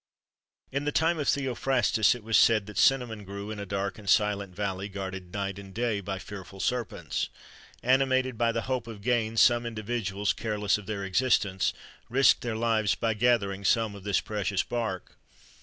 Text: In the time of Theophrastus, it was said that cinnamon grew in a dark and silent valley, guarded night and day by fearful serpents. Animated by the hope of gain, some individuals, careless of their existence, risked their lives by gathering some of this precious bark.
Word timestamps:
In 0.71 0.85
the 0.85 0.91
time 0.91 1.19
of 1.19 1.27
Theophrastus, 1.29 2.15
it 2.15 2.23
was 2.23 2.35
said 2.35 2.65
that 2.65 2.79
cinnamon 2.79 3.23
grew 3.23 3.51
in 3.51 3.59
a 3.59 3.67
dark 3.67 3.99
and 3.99 4.09
silent 4.09 4.55
valley, 4.55 4.89
guarded 4.89 5.31
night 5.31 5.59
and 5.59 5.71
day 5.75 6.01
by 6.01 6.17
fearful 6.17 6.59
serpents. 6.59 7.29
Animated 7.83 8.35
by 8.35 8.51
the 8.51 8.63
hope 8.63 8.87
of 8.87 9.03
gain, 9.03 9.37
some 9.37 9.63
individuals, 9.63 10.33
careless 10.33 10.79
of 10.79 10.87
their 10.87 11.03
existence, 11.03 11.71
risked 12.09 12.41
their 12.41 12.55
lives 12.57 12.95
by 12.95 13.13
gathering 13.13 13.63
some 13.63 13.93
of 13.93 14.03
this 14.03 14.21
precious 14.21 14.63
bark. 14.63 15.19